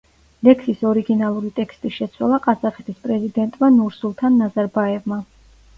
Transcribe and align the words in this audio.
ლექსის 0.47 0.79
ორიგინალური 0.91 1.51
ტექსტი 1.59 1.91
შეცვალა 1.99 2.41
ყაზახეთის 2.49 2.99
პრეზიდენტმა 3.07 3.71
ნურსულთან 3.79 4.45
ნაზარბაევმა. 4.45 5.25